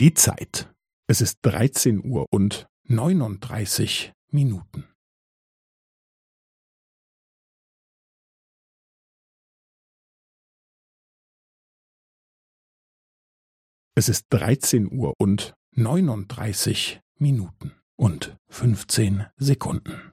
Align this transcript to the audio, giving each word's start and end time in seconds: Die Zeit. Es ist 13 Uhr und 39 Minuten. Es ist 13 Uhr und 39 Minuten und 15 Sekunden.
Die 0.00 0.14
Zeit. 0.14 0.72
Es 1.08 1.20
ist 1.20 1.38
13 1.42 1.98
Uhr 2.04 2.26
und 2.30 2.68
39 2.84 4.12
Minuten. 4.30 4.84
Es 13.96 14.08
ist 14.08 14.26
13 14.30 14.88
Uhr 14.96 15.14
und 15.18 15.54
39 15.72 17.00
Minuten 17.18 17.72
und 17.96 18.36
15 18.50 19.26
Sekunden. 19.36 20.12